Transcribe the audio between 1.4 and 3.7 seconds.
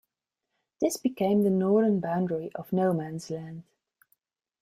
the northern boundary of "No Man's Land".